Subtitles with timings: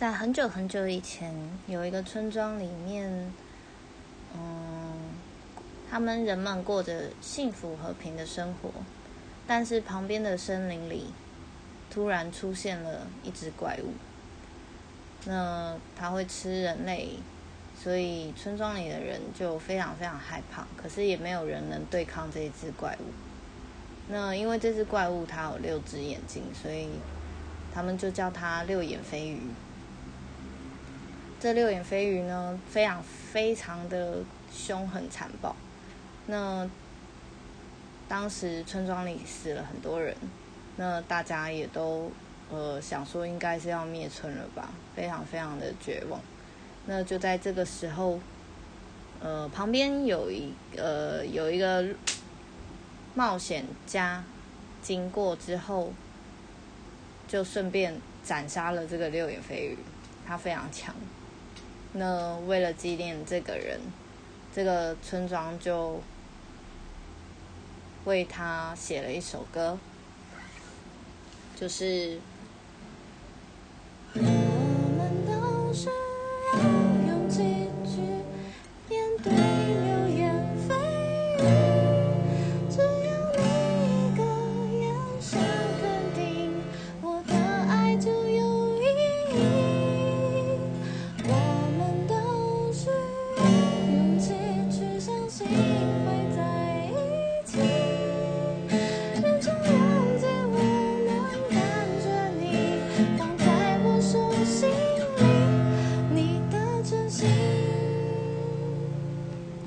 [0.00, 1.30] 在很久很久以前，
[1.66, 3.06] 有一个村庄里面，
[4.34, 4.94] 嗯，
[5.90, 8.70] 他们人们过着幸福和平的生活，
[9.46, 11.12] 但是旁边的森林里
[11.90, 13.92] 突然出现了一只怪物。
[15.26, 17.10] 那它会吃人类，
[17.78, 20.66] 所以村庄里的人就非常非常害怕。
[20.78, 23.04] 可是也没有人能对抗这一只怪物。
[24.08, 26.88] 那因为这只怪物它有六只眼睛，所以
[27.74, 29.42] 他们就叫它六眼飞鱼。
[31.40, 34.18] 这六眼飞鱼呢，非常非常的
[34.52, 35.56] 凶狠残暴。
[36.26, 36.68] 那
[38.06, 40.14] 当时村庄里死了很多人，
[40.76, 42.12] 那大家也都。
[42.52, 46.20] 呃，想说应该是要灭村了吧，非常非常的绝望。
[46.86, 48.18] 那就在这个时候，
[49.20, 51.86] 呃，旁边有一呃有一个
[53.14, 54.24] 冒险家
[54.82, 55.92] 经过之后，
[57.28, 59.78] 就顺便斩杀了这个六眼飞鱼，
[60.26, 60.92] 他非常强。
[61.92, 63.80] 那为了纪念这个人，
[64.54, 66.00] 这个村庄就
[68.04, 69.78] 为他写了一首歌，
[71.54, 72.20] 就是。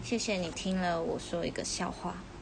[0.04, 2.33] 谢谢你听了我说一个笑话。